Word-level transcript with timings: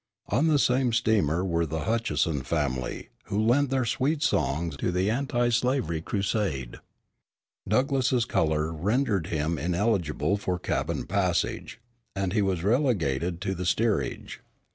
On 0.29 0.47
the 0.47 0.57
same 0.57 0.93
steamer 0.93 1.45
were 1.45 1.67
the 1.67 1.81
Hutchinson 1.81 2.41
family, 2.41 3.09
who 3.25 3.39
lent 3.39 3.69
their 3.69 3.85
sweet 3.85 4.23
songs 4.23 4.75
to 4.77 4.91
the 4.91 5.11
anti 5.11 5.49
slavery 5.49 6.01
crusade. 6.01 6.77
Douglass's 7.67 8.25
color 8.25 8.73
rendered 8.73 9.27
him 9.27 9.59
ineligible 9.59 10.37
for 10.37 10.57
cabin 10.57 11.05
passage, 11.05 11.79
and 12.15 12.33
he 12.33 12.41
was 12.41 12.63
relegated 12.63 13.41
to 13.41 13.53
the 13.53 13.63
steerage. 13.67 14.41